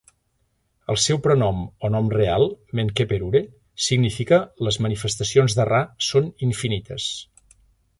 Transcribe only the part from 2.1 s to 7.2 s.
real, Menkheperure, significa "les manifestacions de Ra són infinites".